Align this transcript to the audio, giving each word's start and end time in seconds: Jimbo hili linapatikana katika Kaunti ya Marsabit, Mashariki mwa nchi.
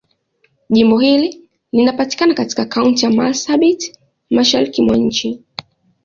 Jimbo 0.69 0.97
hili 0.99 1.41
linapatikana 1.71 2.33
katika 2.33 2.65
Kaunti 2.65 3.05
ya 3.05 3.11
Marsabit, 3.11 3.95
Mashariki 4.29 4.81
mwa 4.81 4.97
nchi. 4.97 5.43